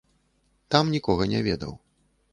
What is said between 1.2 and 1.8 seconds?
не ведаў.